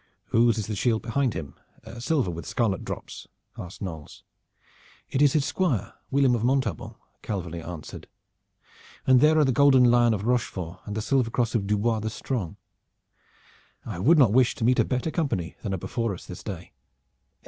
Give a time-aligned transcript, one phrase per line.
[0.29, 1.53] "Whose is the shield behind him
[1.99, 4.23] silver with scarlet drops?" asked Knolles.
[5.11, 8.07] "It is his Squire, William of Montaubon," Calverly answered.
[9.05, 11.99] "And there are the golden lion of Rochefort and the silver cross of Du Bois
[11.99, 12.57] the Strong.
[13.85, 16.71] I would not wish to meet a better company than are before us this day.